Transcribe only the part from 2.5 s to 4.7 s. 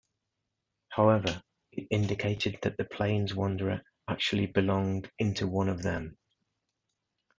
that the plains wanderer actually